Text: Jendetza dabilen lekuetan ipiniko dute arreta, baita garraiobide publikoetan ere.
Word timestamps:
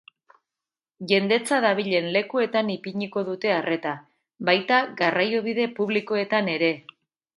Jendetza 1.09 1.59
dabilen 1.65 2.07
lekuetan 2.15 2.71
ipiniko 2.77 3.25
dute 3.27 3.53
arreta, 3.57 3.93
baita 4.51 4.81
garraiobide 5.03 5.69
publikoetan 5.83 6.51
ere. 6.57 6.73